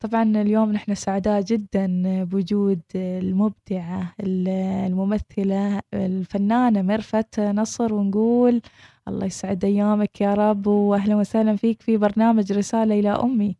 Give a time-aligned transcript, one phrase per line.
[0.00, 1.86] طبعا اليوم نحن سعداء جدا
[2.24, 8.60] بوجود المبدعة الممثلة الفنانة مرفت نصر ونقول
[9.08, 13.56] الله يسعد أيامك يا رب وأهلا وسهلا فيك في برنامج رسالة إلى أمي.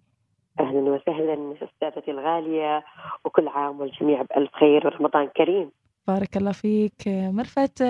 [0.60, 2.84] أهلا وسهلا أستاذتي الغالية
[3.24, 5.70] وكل عام والجميع بألف خير ورمضان كريم.
[6.14, 7.02] بارك الله فيك.
[7.06, 7.80] مرفت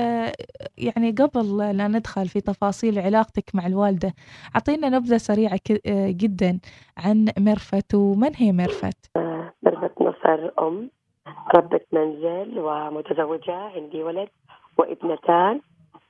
[0.78, 4.12] يعني قبل لا ندخل في تفاصيل علاقتك مع الوالدة
[4.54, 5.60] أعطينا نبذة سريعة
[6.22, 6.58] جدا
[7.04, 10.90] عن مرفت ومن هي مرفت؟ آه، مرفت نصر أم
[11.56, 14.28] ربة منزل ومتزوجة عندي ولد
[14.78, 15.60] وابنتان.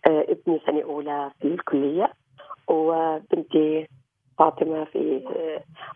[0.08, 2.12] آه، ابني سنة أولى في الكلية
[2.68, 3.88] وبنتي
[4.38, 5.24] فاطمة في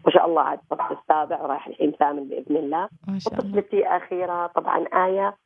[0.06, 2.88] ما شاء الله عاد الصف السابع ورايح الحين ثامن بإذن الله.
[3.08, 3.48] ما شاء الله.
[3.48, 5.36] وطفلتي أخيرة طبعا آية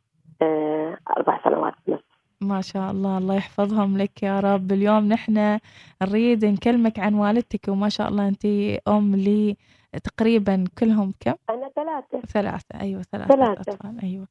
[0.42, 2.00] آه، أربع سنوات ونص
[2.40, 4.72] ما شاء الله الله يحفظهم لك يا رب.
[4.72, 5.58] اليوم نحن
[6.02, 8.46] نريد نكلمك عن والدتك وما شاء الله انت
[8.88, 9.56] أم لي.
[10.04, 12.26] تقريبا كلهم كم؟ أنا ثلاثة.
[12.26, 12.80] ثلاثة.
[12.80, 13.60] أيوة ثلاثة, ثلاثة.
[13.60, 14.00] أطفال.
[14.02, 14.26] أيوة.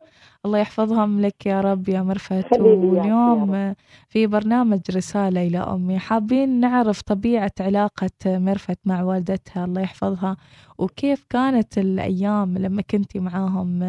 [0.45, 3.73] الله يحفظهم لك يا رب يا مرفت واليوم
[4.09, 5.99] في برنامج رسالة إلى أمي.
[5.99, 9.66] حابين نعرف طبيعة علاقة مرفت مع والدتها.
[9.66, 10.38] الله يحفظها.
[10.77, 13.83] وكيف كانت الأيام لما كنتي معاهم؟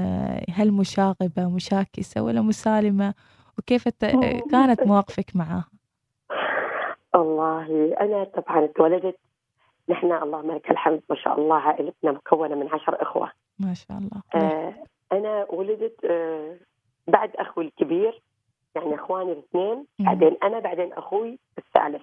[0.54, 3.14] هل مشاغبة مشاكسة ولا مسالمة؟
[3.58, 3.88] وكيف
[4.52, 5.68] كانت مواقفك معاها؟
[7.14, 9.16] والله أنا طبعا اتولدت
[9.88, 13.30] نحن اللهم لك الحمد ما شاء الله عائلتنا مكونة من عشر إخوة.
[13.58, 14.22] ما شاء الله.
[14.34, 14.74] آه
[15.12, 16.56] أنا ولدت آه
[17.06, 18.22] بعد أخوي الكبير
[18.74, 19.86] يعني إخواني الاثنين.
[19.98, 22.02] بعدين أنا بعدين أخوي الثالث.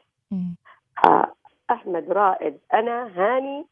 [1.07, 1.31] آه
[1.71, 3.65] أحمد رائد أنا هاني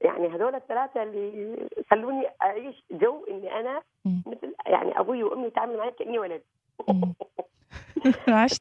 [0.00, 1.56] يعني هذول الثلاثة اللي
[1.90, 4.22] خلوني أعيش جو إني أنا مم.
[4.26, 6.42] مثل يعني أبوي وأمي يتعاملوا معي كأني ولد.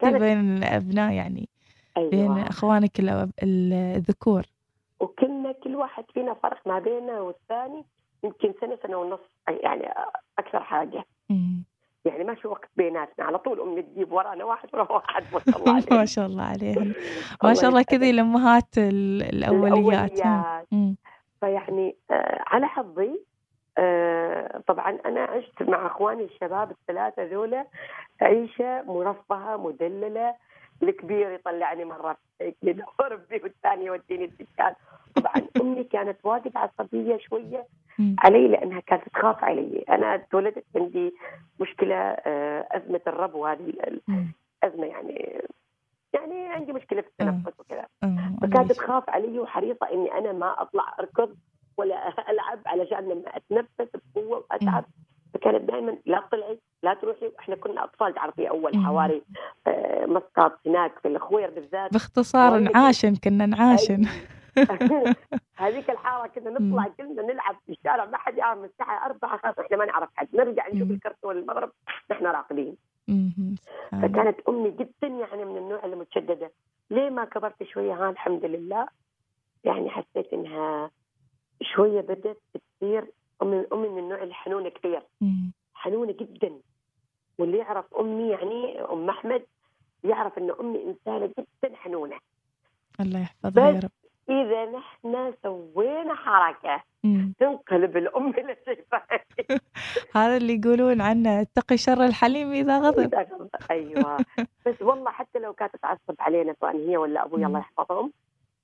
[0.02, 1.50] كانت- بين الأبناء يعني
[1.98, 4.44] بين أيوة أخوانك الأب- الذكور.
[5.00, 7.86] وكلنا كل واحد فينا فرق ما بيننا والثاني
[8.24, 9.94] يمكن سنة سنة ونص يعني
[10.40, 11.64] أكثر حاجة مم.
[12.06, 15.58] يعني ما في وقت بيناتنا على طول أمي تجيب ورانا واحد ورا واحد ما شاء
[15.58, 16.94] الله ما عليها شاء الله عليهم
[17.44, 17.82] ما شاء الله.
[17.82, 20.20] كذا الأمهات ال- الأوليات.
[21.42, 23.20] فيعني آه على حظي
[23.78, 27.66] آه طبعا أنا عشت مع إخواني الشباب الثلاثة ذولا
[28.22, 30.36] عيشة مرفهة مدللة
[30.84, 34.74] الكبير يطلعني مرة هيك يدور بي والثاني يوديني الدكان
[35.16, 37.66] طبعا أمي كانت واجد عصبية شوية.
[38.20, 41.14] علي لأنها كانت تخاف علي أنا تولدت عندي
[41.60, 43.74] مشكلة آه أزمة الربو هذه.
[44.64, 45.42] الازمه يعني
[46.14, 48.72] يعني عندي مشكلة في التنفس وكذا آه، فكانت.
[48.72, 51.36] تخاف علي وحريصة إني أنا ما أطلع أركض
[51.78, 54.86] ولا ألعب علشان لما أتنفس بقوة وأتعب
[55.34, 56.57] فكانت دائما لا تطلعي
[56.88, 57.32] لا تروحي.
[57.40, 58.78] إحنا كنا أطفال تعرفي أول.
[58.86, 59.22] حواري
[59.68, 61.94] آه، مسقط هناك في الخوير بالذات.
[61.94, 64.06] باختصار نعاشن كنا نعاشن.
[65.56, 69.60] هذيك الحارة كنا نطلع كلنا نلعب في الشارع ما حد يعرف من الساعة 4 خلاص
[69.60, 70.28] إحنا ما نعرف حد.
[70.34, 70.92] نرجع نشوف.
[70.92, 71.72] الكرتون المغرب
[72.12, 72.76] نحن راقدين.
[73.92, 76.52] فكانت أمي جدا يعني من النوع المتشددة.
[76.92, 78.88] ليه ما كبرت شوية؟ ها الحمد لله.
[79.64, 80.92] يعني حسيت إنها
[81.62, 83.06] شوية بدأت تصير
[83.42, 85.02] أمي أمي من النوع الحنونه كثير.
[85.74, 86.52] حنونة جدا.
[87.38, 89.44] واللي يعرف أمي يعني أم أحمد
[90.04, 92.18] يعرف إن أمي إنسانة جدا حنونة.
[93.00, 93.90] الله يحفظها يا رب.
[94.30, 97.34] إذا نحن سوينا حركة مم.
[97.40, 99.20] تنقلب الأم إلى شيطان
[100.16, 103.14] هذا اللي يقولون عنه اتقي شر الحليم إذا غضب.
[103.72, 104.18] أيوه.
[104.66, 107.46] بس والله حتى لو كانت تعصب علينا سواء هي ولا أبوي.
[107.46, 108.12] الله يحفظهم.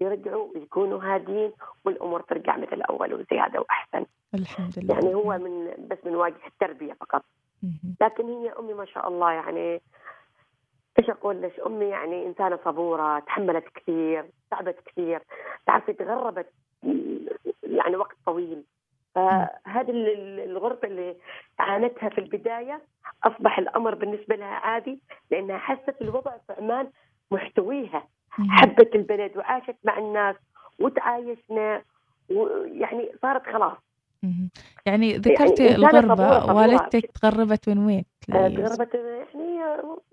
[0.04, 1.52] يرجعوا يكونوا هادين
[1.86, 4.06] والأمور ترجع مثل الأول وزيادة وأحسن.
[4.34, 4.94] الحمد لله.
[4.96, 7.24] يعني هو من بس من واجهه التربية فقط.
[8.02, 9.82] لكن هي أمي ما شاء الله يعني
[11.00, 15.22] إيش أقول لك؟ أمي يعني إنسانة صبورة تحملت كثير تعبت كثير
[15.66, 16.50] تعرفي تغربت
[17.64, 18.64] يعني وقت طويل.
[19.16, 21.16] فهذه ال- ال- الغربه اللي
[21.60, 22.82] عانتها في البداية
[23.24, 25.00] أصبح الأمر بالنسبة لها عادي
[25.32, 26.90] لأنها حست الوضع في عمان
[27.32, 28.08] محتويها.
[28.40, 30.36] حبت البلد وعاشت مع الناس
[30.80, 31.82] وتعايشنا
[32.30, 33.78] ويعني صارت خلاص.
[34.86, 36.54] يعني ذكرتي إنسانة الغربة.
[36.54, 39.60] والدتك تغربت من وين؟ آه، تغربت يعني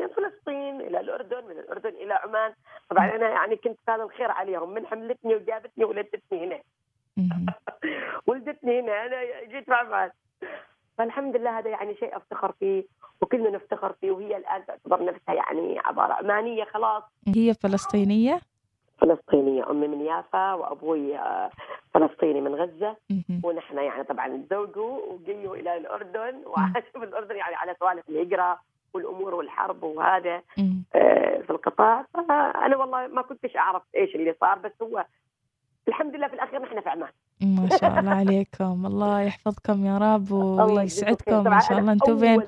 [0.01, 2.53] من فلسطين إلى الأردن من الأردن إلى عمان
[2.91, 6.61] طبعا أنا يعني كنت هذا الخير عليهم من حملتني وجابتني ولدتني هنا.
[8.27, 10.11] ولدتني هنا أنا جيت في عمان
[11.01, 12.85] فالحمد لله هذا يعني شيء أفتخر فيه
[13.21, 17.03] وكلنا نفتخر فيه وهي الآن تعتبر نفسها يعني عبارة عمانيه خلاص
[17.37, 18.41] هي فلسطينية؟
[18.99, 21.51] فلسطينية أمي من يافا وأبوي آه،
[21.95, 23.41] فلسطيني من غزة مم.
[23.45, 28.59] ونحن يعني طبعا تزوجوا وجيوا إلى الأردن وعاشوا في الأردن يعني على سوالف الهجرة
[28.95, 30.43] والأمور والحرب وهذا.
[30.95, 35.05] آه، في القطاع فانا والله ما كنتش أعرف إيش اللي صار بس هو
[35.89, 37.11] الحمد لله في الأخير نحن في عمان
[37.43, 38.87] ما شاء الله عليكم.
[38.87, 40.33] الله يحفظكم يا رب.
[40.77, 41.93] ويسعدكم طبعا شاء الله.
[41.93, 42.47] أنتم بين أول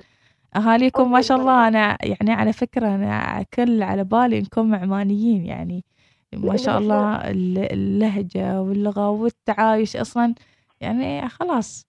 [0.56, 1.68] أهاليكم ما شاء الله.
[1.68, 5.84] أنا يعني على فكرة أنا كل على بالي إنكم عمانيين يعني.
[6.32, 10.34] ما شاء الله ال- اللهجة واللغة والتعايش أصلا
[10.80, 11.86] يعني خلاص.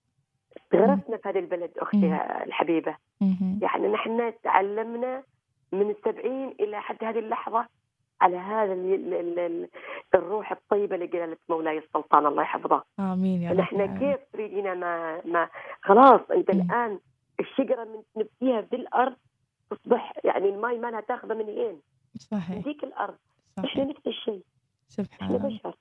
[0.71, 1.69] تغرسنا في هذه البلد.
[2.47, 2.95] الحبيبة.
[3.21, 3.59] مهم.
[3.61, 5.23] يعني نحن تعلمنا
[5.71, 7.65] من السبعين إلى حد هذه اللحظة
[8.21, 8.73] على هذا
[10.15, 13.99] الروح الطيبة اللي قالت مولاي السلطان الله يحفظه آمين يا رب نحن.
[13.99, 15.49] كيف تريدين ما ما
[15.81, 16.61] خلاص انت مم.
[16.61, 16.99] الآن
[17.39, 19.15] الشجرة من نبتيها في الأرض
[19.69, 21.77] تصبح يعني الماء ما لها تاخذه من؟ من
[22.19, 22.65] صحيح.
[22.65, 23.15] ذيك الأرض.
[23.59, 24.41] إحنا صحيح نفس الشيء
[24.87, 25.49] سبحان إحنا الله.
[25.57, 25.75] بشر.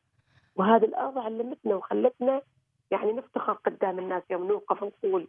[0.57, 2.43] وهذه الأرض علمتنا وخلتنا
[2.91, 5.29] يعني نفتخر قدام الناس يوم نوقف ونقول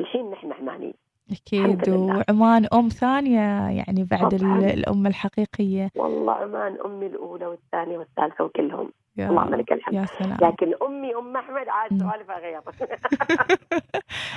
[0.00, 0.94] الحين نحن عمانيين
[1.30, 1.88] أكيد.
[1.88, 4.58] وعمان أم ثانية يعني بعد طبعاً.
[4.58, 5.90] الأم الحقيقية.
[5.96, 8.92] والله عمان أمي الأولى والثانية والثالثة وكلهم.
[9.16, 9.94] يا اللهم لك الحمد.
[9.94, 10.36] يا سلام.
[10.42, 11.98] لكن أمي أم أحمد عاد.
[12.00, 12.60] سوالفها غير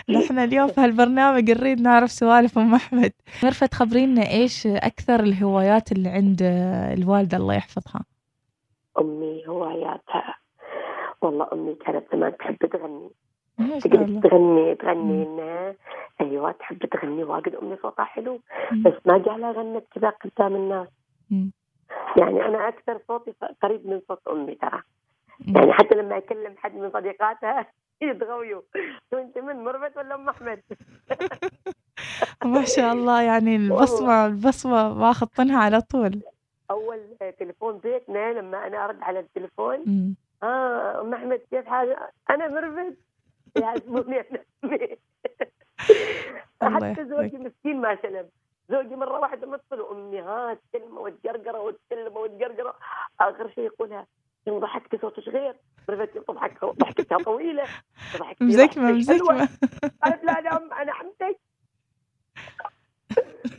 [0.20, 3.12] نحن اليوم في هالبرنامج نريد نعرف سوالف أم أحمد.
[3.44, 6.40] مرفت خبرينا إيش أكثر الهوايات اللي عند
[6.98, 8.06] الوالدة الله يحفظها؟
[9.00, 10.36] أمي هواياتها
[11.22, 13.10] والله أمي كانت زمان تحب تغني.
[13.60, 15.24] ما الله تغني تغني.
[15.24, 15.76] إنها
[16.22, 18.40] أيوه تحب تغني واجد امي صوتها حلو
[18.72, 18.84] مم.
[18.84, 20.88] بس ما جعلها غنت كذا قدام الناس
[21.32, 21.52] مم.
[22.18, 23.34] يعني أنا أكثر صوتي
[23.64, 24.82] قريب من صوت أمي ترى.
[25.56, 27.66] يعني حتى لما أكلم حد من صديقاتها
[28.02, 28.62] يتغويوا
[29.14, 30.62] أنت من مربت ولا أم أحمد؟
[32.46, 36.22] ما شاء الله يعني البصمه البصمة باخذ طنها على طول
[36.72, 37.00] أول
[37.40, 40.16] تليفون بيتنا لما أنا أرد على التليفون.
[40.44, 41.98] آه أم أحمد كيف حالك؟
[42.30, 42.98] أنا مربت
[46.64, 48.30] الله حتى زوجي مسكين ما سلم
[48.70, 52.76] زوجي مرة واحدة مثل أمي ها تكلمه وتقرقرة وتكلمة وتقرقرة.
[53.20, 54.08] آخر شيء يقولها
[54.48, 55.56] يوم ضحكتي؟ صوتك غير.
[55.90, 57.64] عرفت تضحك ضحكتها طويلة.
[58.18, 58.92] ضحكتي مزكمه.
[58.92, 59.50] مزكمه
[60.04, 61.40] قالت لا أنا أم أنا عمتك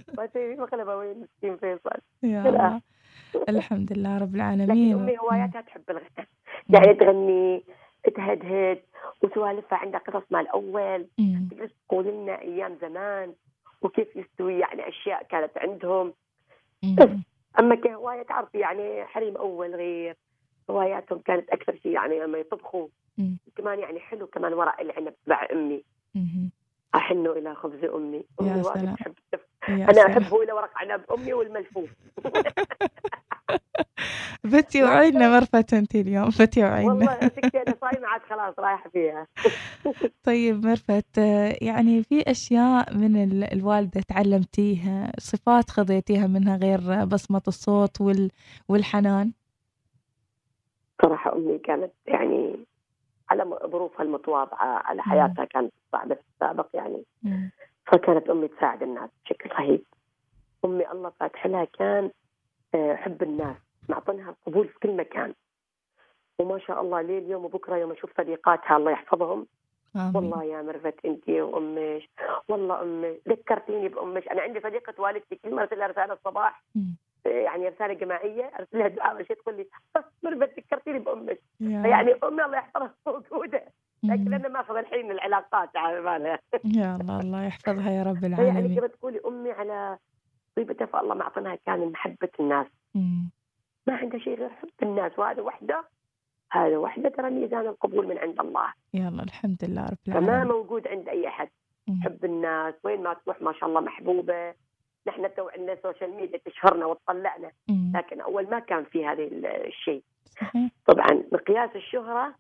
[0.19, 2.01] ما تبي مقلبه وين مسكين فيصل.
[2.23, 2.81] يا
[3.49, 6.11] الحمد لله رب لكن العالمين أمي هواياتها تحب الغناء.
[6.19, 6.75] مم.
[6.75, 7.65] يعني تغني
[8.17, 8.83] تهدهد
[9.23, 11.49] وسوالفها عندها قصص مال أول مم.
[11.51, 13.35] تجلس تقول لنا أيام زمان
[13.83, 16.15] وكيف يستوي يعني أشياء كانت عندهم.
[17.61, 20.17] أما كهواية تعرفي يعني حريم أول غير
[20.71, 22.89] هواياتهم كانت أكثر شيء يعني لما يطبخوا.
[23.57, 25.85] كمان يعني حلو كمان ورق العنب تبع أمي.
[26.95, 28.95] أحن إلى خبز أمي أمي واجد.
[28.97, 29.15] تحب
[29.69, 30.07] أنا.
[30.07, 31.91] أحبه إلى ورق عنب أمي والملفوف
[34.53, 39.27] فتي وعينا مرفت انت اليوم فتي وعينا والله سكتي أنا صايمة عاد خلاص رايحة فيها.
[40.27, 41.19] طيب مرفت
[41.63, 48.31] يعني في أشياء من ال- الوالدة تعلمتيها صفات خذيتيها منها غير بصمة الصوت وال
[48.69, 49.33] والحنان؟
[51.03, 52.65] صراحة أمي كانت يعني
[53.31, 57.05] على ظروفها المتواضعة على حياتها كانت صعبه في السابق يعني.
[57.87, 59.85] فكانت أمي تساعد الناس بشكل رهيب.
[60.65, 62.11] أمي الله فاتح لها كان
[62.75, 63.57] حب الناس
[63.89, 65.35] معطنها قبول في كل مكان.
[66.39, 69.47] وما شاء الله ليه اليوم وبكرة يوم أشوف صديقاتها الله يحفظهم.
[69.97, 70.17] آمين.
[70.17, 72.09] والله يا مرفت أنت وامش
[72.49, 76.63] والله أمي ذكرتيني بامش أنا عندي صديقة والدتي كل ما ارسل رسالة الصباح.
[77.27, 81.69] آه، يعني رسالة جماعية أرسل لها دعاء شيء تقول لي "بس مرفت ذكرتيني بامش يا
[81.87, 83.63] يعني أمي الله يحفظها موجودة.
[84.03, 84.35] لكن.
[84.35, 88.79] أنا ماخذ الحين العلاقات على بالها يا الله الله يحفظها يا رب هي يعني العالمين.
[88.79, 89.99] كما تقولي أمي على
[90.57, 92.67] طيبتها فالله معطيناها كان محبة الناس.
[92.95, 93.31] مم.
[93.87, 95.85] ما عندها شيء غير حب الناس وهذا وحده.
[96.53, 98.73] هذا وحده ترى ميزان القبول من عند الله.
[98.95, 101.49] الله الحمد لله رب فما العالمين موجود عند أي أحد.
[101.89, 102.01] مم.
[102.03, 104.55] حب الناس وين ما تروح ما شاء الله محبوبة.
[105.07, 107.51] نحن تو عندنا social media تشهرنا وتطلعنا.
[107.69, 107.93] مم.
[107.97, 110.03] لكن أول ما كان في هذا ال- الشيء.
[110.41, 110.71] صحيح.
[110.87, 112.35] طبعا مقياس الشهرة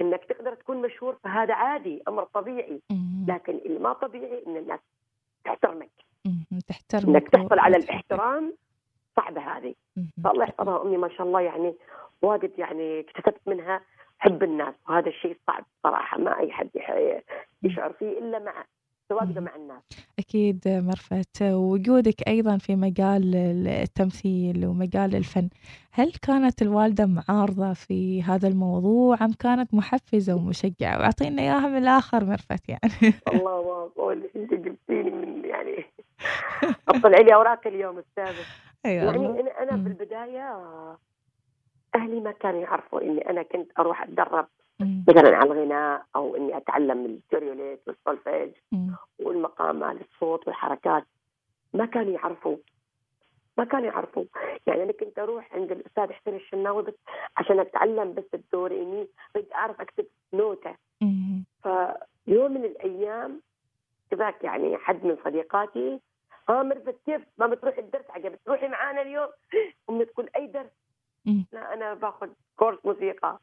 [0.00, 2.82] إنك تقدر تكون مشهور فهذا عادي أمر طبيعي.
[2.90, 3.26] مم.
[3.28, 4.80] لكن اللي ما طبيعي إن الناس
[5.44, 5.90] تحترمك.
[6.26, 6.58] مم.
[6.68, 7.76] تحترمك إنك تحصل على.
[7.76, 8.54] الاحترام
[9.16, 9.74] صعبة هذه.
[10.24, 10.82] فالله يحفظها.
[10.82, 11.74] أمي ما شاء الله يعني
[12.22, 13.80] واجد يعني اكتسبت منها
[14.18, 16.68] حب الناس وهذا الشيء صعب صراحة ما أي حد
[17.62, 18.64] يشعر فيه إلا مع
[19.08, 19.82] تواجده مع الناس.
[20.18, 21.42] أكيد مرفت.
[21.42, 25.48] وجودك أيضا في مجال التمثيل ومجال الفن
[25.92, 32.24] هل كانت الوالدة معارضة في هذا الموضوع أم كانت محفزة ومشجعة؟ وأعطينا إياها من الآخر
[32.24, 33.14] مرفت يعني.
[33.32, 35.42] الله ما أقول انت جبتيني من
[36.88, 38.44] اطلع لي أوراق اليوم أستاذة
[38.86, 39.82] أي يعني أنا أنا مم.
[39.82, 40.52] في البداية
[41.94, 44.46] أهلي ما كانوا يعرفوا إني أنا كنت أروح أتدرب.
[44.80, 48.50] مثلا على الغناء أو إني أتعلم الستيريوليت والسولفيج.
[49.18, 51.04] والمقامات الصوت والحركات
[51.74, 52.56] ما كانوا يعرفوا
[53.58, 54.24] ما كانوا يعرفوا
[54.66, 56.94] يعني أنا كنت أروح عند الأستاذ حسين الشناوي بس
[57.36, 60.74] عشان أتعلم بس الدور إني بدي أعرف أكتب نوتة.
[61.62, 63.42] فيوم من الأيام
[64.10, 66.00] كذاك يعني حد من صديقاتي
[66.48, 69.28] ها مرفت كيف؟ ما بتروحي الدرس عجب تروحي معانا اليوم؟
[69.90, 70.70] أمي تقول أي درس.
[71.52, 73.38] لا أنا باخذ كورس موسيقى.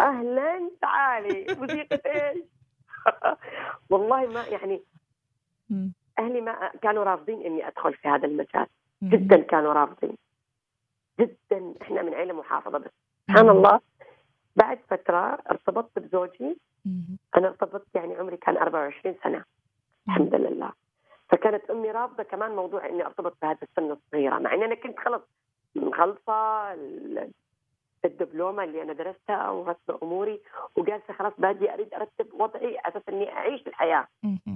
[0.00, 1.46] أهلا تعالي.
[1.58, 2.44] موسيقى إيش؟
[3.90, 4.82] والله ما يعني.
[6.18, 8.66] أهلي ما كانوا رافضين إني أدخل في هذا المجال.
[9.02, 10.16] جدا كانوا رافضين.
[11.20, 11.74] جدا.
[11.82, 12.90] إحنا من عيلة محافظة بس.
[13.28, 13.80] سبحان الله.
[14.56, 16.56] بعد فترة ارتبطت بزوجي.
[17.36, 19.44] أنا ارتبطت يعني عمري كان 24 سنة.
[20.08, 20.72] الحمد لله.
[21.34, 25.22] فكانت أمي رافضة كمان موضوع إني أرتبط بهذا السن الصغيرة مع إني أنا كنت خلص
[25.76, 27.30] مخلصة ال-
[28.04, 30.40] الدبلومة اللي أنا درستها ورتب أموري
[30.76, 34.06] وجالسة خلاص باجي أريد أرتب وضعي أساس إني أعيش الحياة.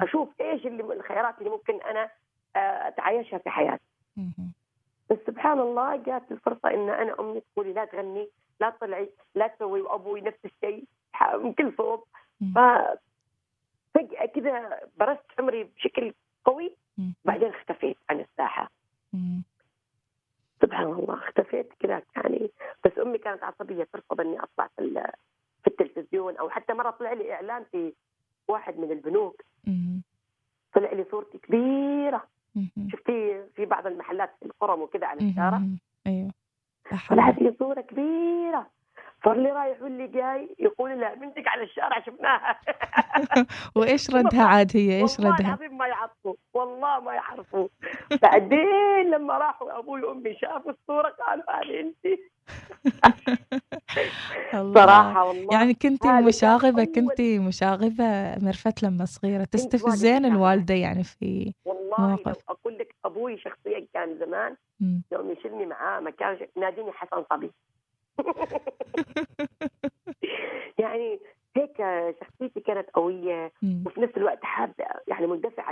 [0.02, 2.10] أشوف إيش اللي الخيارات اللي ممكن أنا
[2.56, 3.82] آه، أتعايشها في حياتي.
[5.10, 8.28] بس سبحان الله جات الفرصة إن أنا أمي تقولي لا تغني
[8.60, 10.84] لا تطلعي لا تسوي وأبوي نفس الشيء
[11.34, 12.04] من كل صوب
[12.40, 12.52] مم.
[12.54, 16.14] ففجاه كذا برست عمري بشكل
[16.48, 16.76] قوي.
[17.24, 18.70] بعدين اختفيت عن الساحة.
[20.62, 22.50] سبحان الله اختفيت كذا يعني
[22.84, 25.12] بس أمي كانت عصبية ترفض إني أطلع في
[25.62, 27.92] في التلفزيون أو حتى مرة طلع لي إعلان في
[28.48, 29.42] واحد من البنوك.
[30.72, 32.28] طلع لي صورتي كبيرة.
[32.92, 35.60] شفتي في بعض المحلات في القرم وكذا على الشارع.
[36.06, 36.30] أيوه.
[37.08, 38.70] طلعت لي صورة كبيرة
[39.22, 42.58] فاللي رايح واللي جاي يقول لا بنتك على الشارع شفناها.
[43.76, 47.68] وإيش ردها عاد هي؟ إيش والله ردها؟ العظيم ما يعرفوا والله ما يعرفوا.
[48.22, 52.18] بعدين لما راحوا أبوي وأمي شافوا الصورة قالوا هذه أنت.
[54.74, 59.44] صراحة والله يعني كنتي كان مشاغبة كنتي مشاغبة مرفت لما صغيرة.
[59.44, 62.18] تستفزين الوالدة يعني في والله.
[62.48, 64.56] أقول لك أبوي شخصيا كان زمان.
[65.12, 67.50] يوم يشيلني معاه مكان ناديني حسن صبي.
[70.78, 71.20] يعني
[71.56, 71.82] هيك
[72.20, 73.84] شخصيتي كانت قوية مم.
[73.86, 75.26] وفي نفس الوقت حابة يعني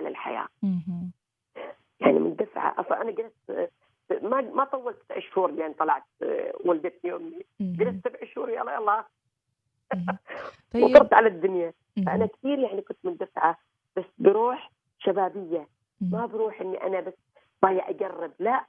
[0.08, 1.10] الحياة مم.
[2.00, 3.70] يعني مندفعة أصلا أنا جلست
[4.22, 6.02] ما ما طولت تسع شهور لين طلعت
[6.64, 7.42] ولدتني امي.
[7.60, 9.04] جلست سبع شهور يلا يلا.
[10.72, 11.72] طيب وصرت على الدنيا
[12.06, 12.26] فأنا.
[12.26, 13.58] كثير يعني كنت مندفعة
[13.96, 15.68] بس بروح شبابية
[16.00, 16.26] ما.
[16.26, 17.14] بروح إني أنا بس
[17.62, 18.64] باي اقرب لا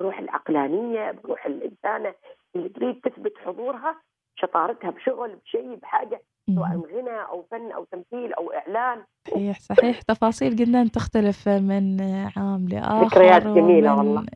[0.00, 2.14] بروح العقلانية بروح الإنسانة
[2.56, 4.00] اللي تريد تثبت حضورها
[4.36, 6.22] شطارتها بشغل بشيء بحاجة
[6.54, 6.76] سواء.
[6.94, 12.00] غنى أو فن أو تمثيل أو إعلان صحيح صحيح تفاصيل جدا تختلف من
[12.36, 14.26] عام لآخر ذكريات جميلة ومن والله.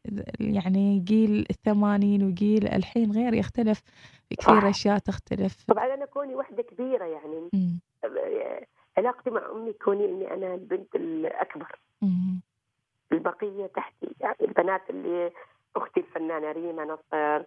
[0.41, 3.83] يعني جيل الثمانين وجيل الحين غير يختلف
[4.31, 4.65] كثير صح.
[4.65, 7.49] أشياء تختلف طبعا أنا كوني وحدة كبيرة يعني.
[8.99, 11.79] علاقتي مع أمي كوني إني أنا البنت الأكبر.
[13.19, 15.33] البقية تحتي يعني البنات اللي
[15.77, 17.45] أختي الفنانة ريما نصر.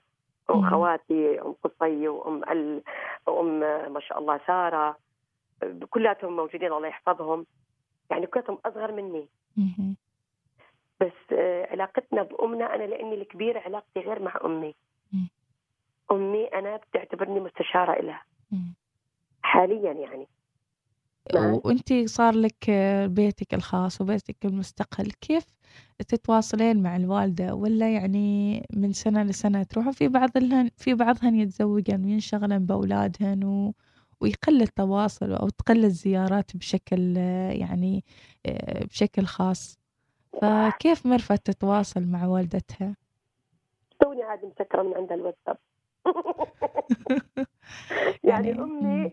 [0.49, 2.81] واخواتي أم قصي وأم ال...
[3.27, 3.59] وأم
[3.93, 4.97] ما شاء الله سارة
[5.89, 7.45] كلاتهم موجودين الله يحفظهم
[8.11, 9.27] يعني كلاتهم أصغر مني.
[11.01, 14.75] بس آه، علاقتنا بأمنا أنا لأني الكبيرة علاقتي غير مع أمي.
[16.11, 18.23] أمي أنا بتعتبرني مستشارة لها.
[19.43, 20.27] حاليا يعني.
[21.35, 22.69] وأنتي صار لك
[23.05, 25.45] بيتك الخاص وبيتك المستقل كيف
[26.07, 32.65] تتواصلين مع الوالدة ولا يعني من سنة لسنة تروحوا في بعضهن في بعضهن يتزوجن وينشغلن
[32.65, 33.73] بأولادهن و
[34.21, 37.17] ويقل التواصل أو تقل الزيارات بشكل
[37.51, 38.03] يعني
[38.45, 39.79] آه، بشكل خاص
[40.41, 42.95] فكيف مرفت تتواصل مع والدتها؟
[43.99, 45.57] توني عاد مسكرة من عند الواتساب
[48.23, 49.11] يعني يعني- امي مم.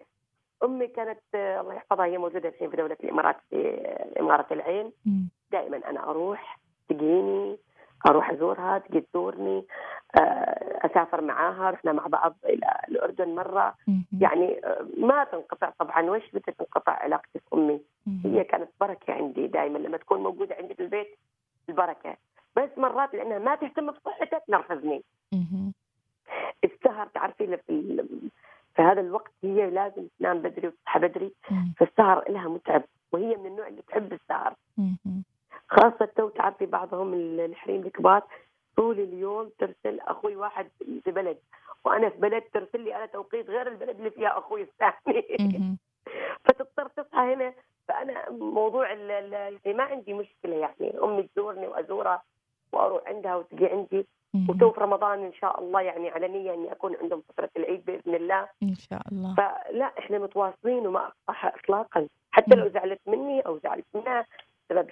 [0.64, 3.56] أمي كانت الله يحفظها هي موجودة الحين في دولة الإمارات في
[4.20, 4.92] إمارة العين.
[5.52, 7.56] دائما أنا أروح تجيني
[8.06, 9.64] أروح أزورها تجي تزورني
[10.18, 13.74] آه، أسافر معاها رحنا مع بعض إلى الأردن مرة.
[14.20, 17.80] يعني آه، ما تنقطع طبعا وش بدها تنقطع علاقتي بامي.
[18.24, 21.18] هي كانت بركة عندي دائما لما تكون موجودة عندي في البيت
[21.68, 22.16] البركة
[22.56, 25.02] بس مرات لأنها ما تهتم بصحتك تنرفزني
[25.32, 25.72] مم.
[26.64, 28.02] السهر تعرفي في,
[28.78, 31.32] هذا الوقت هي لازم تنام بدري وتصحى بدري.
[31.76, 34.54] فالسهر لها متعب وهي من النوع اللي تحب السهر.
[35.78, 38.22] خاصة تو تعرفي بعضهم ال- الحريم الكبار
[38.76, 40.68] طول اليوم ترسل أخوي واحد
[41.04, 41.38] في بلد
[41.84, 45.22] وأنا في بلد ترسل لي أنا توقيت غير البلد اللي فيها أخوي الثاني.
[46.44, 47.52] فتضطر تصحى هنا
[47.88, 48.94] فأنا موضوع
[49.66, 52.22] ما عندي مشكلة يعني أمي تزورني وازورها
[52.72, 54.06] وأروح عندها وتجي عندي.
[54.48, 58.14] وتو في رمضان إن شاء الله يعني على نيه إني أكون عندهم فترة العيد بإذن
[58.14, 58.48] الله.
[58.62, 59.34] إن شاء الله.
[59.34, 62.08] فلا إحنا متواصلين وما اقطعها اطلاقا.
[62.30, 64.26] حتى لو زعلت مني أو زعلت منها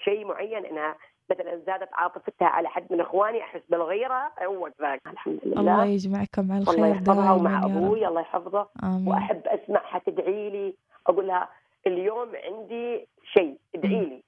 [0.07, 0.97] شيء معين إنها
[1.31, 5.61] مثلا زادت عاطفتها على حد من إخواني أحس بالغيرة هو ذاك الحمد لله.
[5.61, 8.69] الله يجمعكم على الله الخير يحفظها ومع أبوي الله يحفظه.
[8.85, 9.09] آمين.
[9.09, 10.75] وأحب أسمعها تدعي لي
[11.07, 11.49] أقول لها
[11.87, 14.23] اليوم عندي شيء ادعي لي.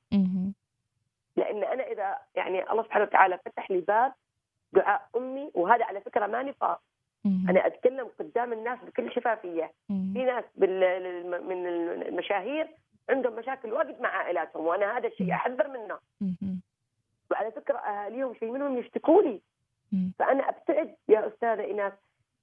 [1.36, 4.12] لأن أنا إذا يعني الله سبحانه وتعالى فتح لي باب
[4.72, 6.80] دعاء أمي وهذا على فكرة ما نفاق
[7.24, 7.46] مهم.
[7.50, 9.72] أنا أتكلم قدام الناس بكل شفافية.
[9.88, 11.66] في ناس من
[12.08, 12.68] المشاهير
[13.10, 15.98] عندهم مشاكل واجد مع عائلاتهم وأنا هذا الشيء أحذر منه.
[17.30, 19.40] وعلى فكرة أهاليهم شيء منهم يشتكوا لي.
[20.18, 21.92] فأنا أبتعد يا أستاذة إيناس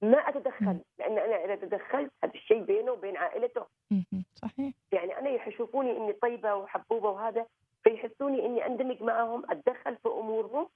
[0.02, 0.78] ما أتدخل.
[0.98, 3.66] لأن أنا إذا تدخلت هذا الشيء بينه وبين عائلته.
[4.34, 7.46] صحيح يعني أنا يشوفوني إني طيبة وحبوبة وهذا
[7.84, 10.68] فيحسوني إني أندمج معهم أتدخل في أمورهم.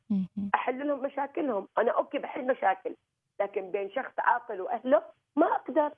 [0.55, 2.95] أحل لهم مشاكلهم أنا أوكي بحل مشاكل
[3.41, 5.03] لكن بين شخص عاقل وأهله
[5.37, 5.93] ما أقدر.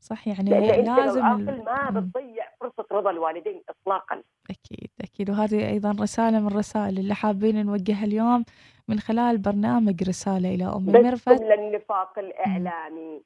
[0.00, 0.50] صح يعني
[0.82, 1.90] لازم عاقل ما.
[1.90, 2.45] بتضيع
[2.96, 4.22] رضا الوالدين اطلاقا.
[4.50, 5.30] أكيد أكيد.
[5.30, 8.44] وهذه أيضا رسالة من الرسائل اللي حابين نوجهها اليوم.
[8.88, 13.22] من خلال برنامج رسالة إلى أم بس ميرفت هم للنفاق الإعلامي.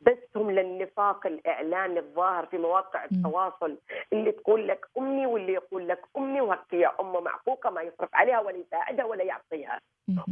[0.00, 3.04] بس هم للنفاق الإعلامي الظاهر في مواقع.
[3.04, 3.78] التواصل
[4.12, 8.40] اللي تقول لك أمي واللي يقول لك أمي وهك هي امه معقوقة ما يصرف عليها
[8.40, 9.80] ولا يساعدها ولا يعطيها.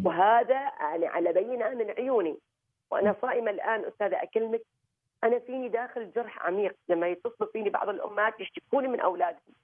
[0.05, 2.37] وهذا يعني على بينة من عيوني.
[2.91, 4.63] وأنا صائمة الآن أستاذة أكلمك.
[5.25, 9.55] أنا فيني داخل جرح عميق لما يتصلوا فيني بعض الأمهات يشتكوني من اولادهم.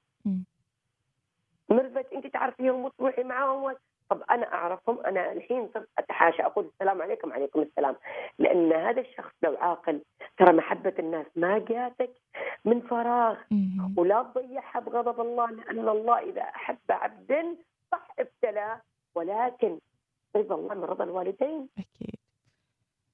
[1.69, 3.77] مرفت أنت تعرفيهم وتروحي معاهم؟
[4.11, 7.97] طب أنا أعرفهم أنا الحين صرت أتحاشى أقول السلام عليكم عليكم السلام.
[8.39, 10.01] لأن هذا الشخص لو عاقل
[10.39, 12.11] ترى محبة الناس ما جاتك
[12.65, 13.37] من فراغ.
[13.97, 17.57] ولا تضيعها بغضب الله لأن الله إذا أحب عبدا
[17.93, 18.81] صح ابتلاه
[19.15, 19.79] ولكن
[20.37, 21.69] رضا الله من رضا الوالدين.
[21.79, 22.18] أكيد.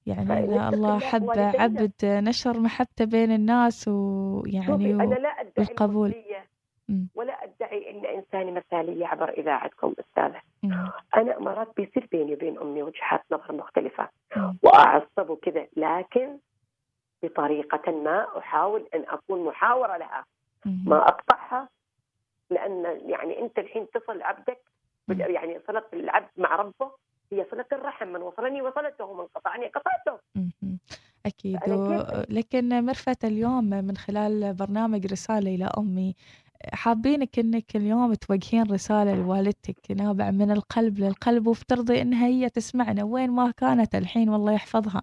[0.05, 1.29] يعني الله حب.
[1.35, 5.01] عبد نشر محبته بين الناس ويعني و...
[5.01, 6.05] لا أدعي والقبول.
[6.11, 6.45] المثلية
[6.89, 7.07] مم.
[7.15, 10.91] ولا أدعي إن إنساني مثاليه عبر اذاعتكم أستاذة مم.
[11.17, 14.57] أنا مرات بيصير بيني وبين أمي وجهات نظر مختلفة مم.
[14.63, 16.37] وأعصب وكذا لكن
[17.23, 20.25] بطريقة ما أحاول أن أكون محاورة لها.
[20.65, 21.69] ما أقطعها
[22.49, 24.59] لأن يعني أنت الحين تصل عبدك.
[25.09, 26.91] يعني صلة العبد مع ربه
[27.35, 30.19] هي صلة الرحم من وصلني وصلته ومن قطعني قطعته.
[31.25, 31.59] أكيد.
[32.29, 36.15] لكن مرفت اليوم من خلال برنامج رسالة إلى أمي.
[36.73, 43.31] حابينك إنك اليوم توجهين رسالة لوالدتك نابع من القلب للقلب وافترضي إنها هي تسمعنا وين
[43.31, 45.01] ما كانت الحين والله يحفظها.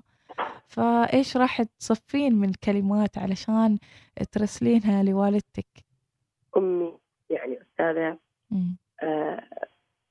[0.66, 3.78] فإيش راح تصفين من كلمات علشان
[4.32, 5.66] ترسلينها لوالدتك؟
[6.56, 6.98] أمي
[7.30, 8.18] يعني أستاذة.
[9.02, 9.42] آه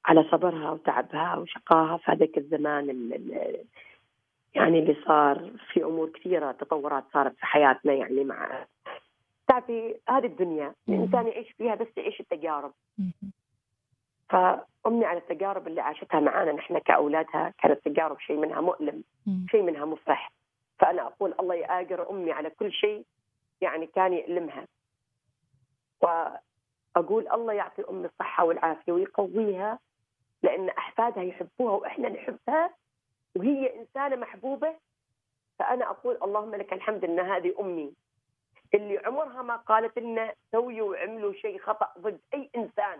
[0.05, 1.97] على صبرها وتعبها وشقاها.
[1.97, 3.65] في هذاك الزمان ال- ال-
[4.55, 8.65] يعني اللي صار في أمور كثيرة تطورات صارت في حياتنا يعني مع
[9.47, 10.73] تعرفي هذه الدنيا.
[10.89, 12.71] الإنسان يعيش فيها بس يعيش التجارب.
[14.29, 19.03] فأمي على التجارب اللي عاشتها معانا نحن كأولادها كانت تجارب شيء منها مؤلم.
[19.51, 20.31] شيء منها مفرح.
[20.79, 23.03] فأنا أقول الله يآجر أمي على كل شيء
[23.61, 24.67] يعني كان يألمها.
[26.01, 29.79] وأقول الله يعطي أمي الصحة والعافية ويقويها
[30.43, 32.73] لأن أحفادها يحبوها وإحنا نحبها
[33.35, 34.75] وهي إنسانة محبوبة.
[35.59, 37.93] فأنا أقول اللهم لك الحمد إن هذه أمي.
[38.73, 42.99] اللي عمرها ما قالت لنا سويوا وعملوا شيء خطأ ضد أي إنسان.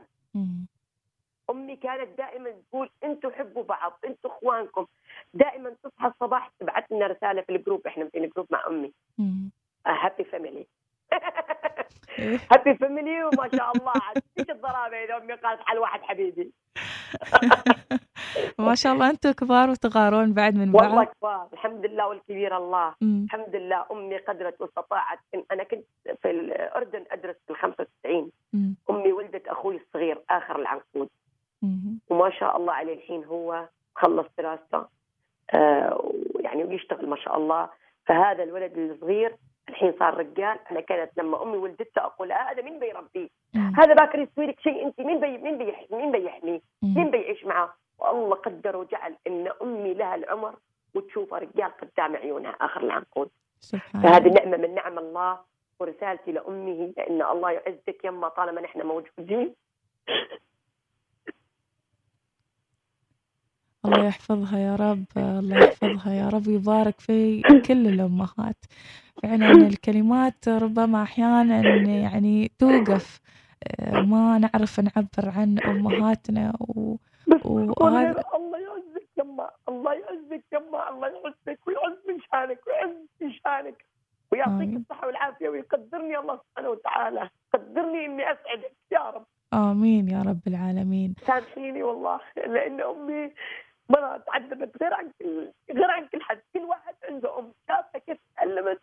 [1.50, 4.86] أمي كانت دائما تقول أنتم حبوا بعض أنتم إخوانكم.
[5.34, 8.94] دائما تصحى الصباح تبعث لنا رسالة في ال group إحنا في ال group مع أمي.
[9.88, 10.68] happy family.
[12.52, 13.92] هابي فاميلي وما شاء الله.
[13.96, 16.52] عاد إيش الضرابة إذا أمي قالت على واحد حبيبي؟
[18.60, 22.96] ما شاء الله أنتم كبار وتغارون بعد من والله بعض كبار الحمد لله والكبير الله
[23.02, 23.24] مم.
[23.26, 25.86] الحمد لله أمي قدرت واستطاعت إن أنا كنت
[26.22, 28.76] في الأردن أدرس في ال 95 مم.
[28.90, 31.10] أمي ولدت أخوي الصغير آخر العنقود.
[32.10, 34.86] وما شاء الله عليه الحين هو خلص دراسته
[35.54, 37.70] آه يعني ويشتغل ما شاء الله
[38.06, 39.36] فهذا الولد الصغير
[39.82, 40.60] الحين صار رجال.
[40.72, 45.00] أنا كانت لما أمي ولدته أقول هذا مين بيربيه؟ هذا باكر يسوي لك شيء أنت
[45.00, 50.16] مين بي مين بيح مين بيحميه؟ مين بيعيش معاه؟ والله قدر وجعل إن أمي لها
[50.16, 50.56] العمر
[50.96, 53.30] وتشوفها رجال قدام عيونها آخر العنقود.
[53.94, 55.40] فهذه نعمة من نعم الله
[55.80, 59.56] ورسالتي لامي هي ان الله يعزك يما طالما نحن موجودين.
[63.86, 68.56] الله يحفظها يا رب الله يحفظها يا رب ويبارك في كل الأمهات.
[69.24, 73.22] فعلا الكلمات ربما أحيانا يعني توقف.
[73.80, 76.96] آه، ما نعرف نعبر عن أمهاتنا و...
[77.46, 83.86] وهذا الله يعزك يما الله يعزك يما الله يعزك ويعز من شانك ويعز من شانك
[84.32, 84.78] ويعطيك.
[84.78, 87.30] الصحة والعافية ويقدرني الله سبحانه وتعالى.
[87.54, 89.26] قدرني إني أسعدك يا رب.
[89.54, 91.16] آمين يا رب العالمين.
[91.28, 93.32] سامحيني والله لأن أمي
[93.90, 96.40] مرة تعذبت غير عن كل غير عن كل حد.
[96.54, 98.82] كل واحد عنده أم شافها كيف تألمت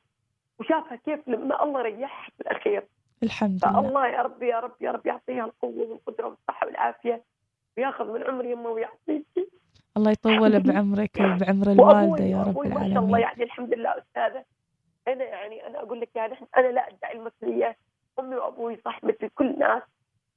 [0.60, 2.84] وشافها كيف لما الله ريحها في الأخير.
[3.22, 3.82] الحمد لله.
[3.82, 7.22] فالله يا رب يا رب يا رب يعطيها القوة والقدرة والصحة والعافية
[7.76, 9.26] ويأخذ من عمر يمه ويعطيك
[9.96, 13.20] الله يطول بعمرك وبعمر الوالدة وأبوي يا رب وأبوي ما شاء الله العالمين.
[13.20, 14.44] يعني الحمد لله أستاذة.
[15.08, 17.76] أنا يعني أنا أقول لك يعني أنا لا أدعي المثلية.
[18.18, 19.82] أمي وأبوي صح مثل كل الناس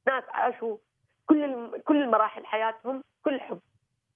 [0.08, 0.78] ناس عاشوا
[1.26, 1.72] كل.
[1.86, 3.60] كل مراحل حياتهم كل حب.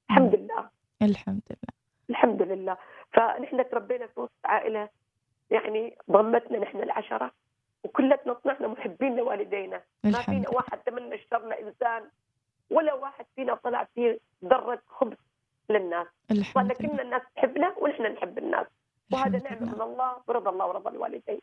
[0.10, 0.70] الحمد لله.
[1.02, 1.76] الحمد لله.
[2.10, 2.78] الحمد لله.
[3.14, 4.90] فنحن تربينا في وسط عائلة
[5.52, 7.32] يعني ضمتنا نحن العشرة
[7.84, 9.82] وكلتنا طلعنا محبين لوالدينا.
[10.04, 12.02] ما فينا واحد تمنى الشر لإنسان
[12.70, 15.18] ولا واحد فينا طلع فيه ذرة خبز
[15.70, 16.08] للناس.
[16.32, 18.68] الحمد لكن لله الناس تحبنا ونحن نحب الناس.
[19.14, 21.40] وهذا نعمة من الله ورضا الله ورضا الوالدين.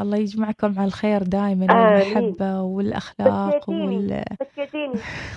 [0.00, 1.66] الله يجمعكم على الخير دائما.
[1.70, 3.96] والمحبة والأخلاق بكيتيني.
[3.96, 4.24] وال...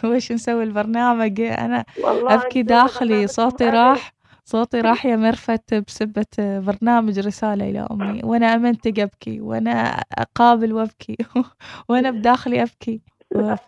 [0.15, 3.69] وش نسوي البرنامج؟ أنا والله أبكي داخلي صوتي.
[3.69, 4.15] راح.
[4.47, 8.21] صوتي راح يا مرفت بسبة برنامج رسالة إلى أمي.
[8.23, 9.71] وأنا أمنتق أبكي وأنا
[10.17, 11.17] أقابل وأبكي
[11.89, 13.01] وأنا بداخلي أبكي.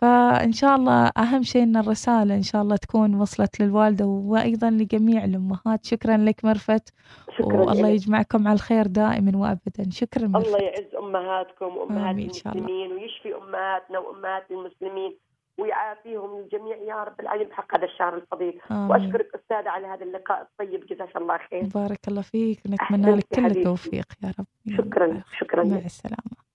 [0.00, 5.24] فإن شاء الله أهم شيء أن الرسالة إن شاء الله تكون وصلت للوالدة وأيضا لجميع
[5.24, 5.86] الأمهات.
[5.86, 6.94] شكرا لك مرفت.
[7.38, 7.88] شكرا والله.
[7.88, 9.90] يجمعكم على الخير دائما وأبدا.
[9.90, 12.66] شكرا الله مرفت يعز أمهاتكم وأمهات آمين إن شاء الله.
[12.68, 15.16] المسلمين ويشفي أمهاتنا وأمهات المسلمين.
[15.58, 18.60] ويعافيهم الجميع يا رب العالمين بحق هذا الشهر الفضيل.
[18.70, 18.90] آمين.
[18.90, 21.62] وأشكرك استاذه على هذا اللقاء الطيب جزاك الله خير.
[21.74, 23.46] بارك الله فيك نتمنى لك كل.
[23.46, 24.46] التوفيق يا رب.
[24.76, 25.64] شكرا شكرا.
[25.64, 26.47] مع لك السلامة.